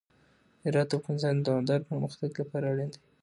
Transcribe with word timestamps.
هرات 0.63 0.87
د 0.89 0.93
افغانستان 0.99 1.33
د 1.37 1.41
دوامداره 1.47 1.87
پرمختګ 1.89 2.29
لپاره 2.41 2.65
اړین 2.71 2.89
دی. 2.93 2.99